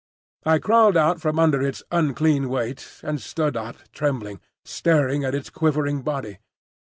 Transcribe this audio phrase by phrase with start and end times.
[0.47, 5.51] I crawled out from under its unclean weight and stood up trembling, staring at its
[5.51, 6.39] quivering body.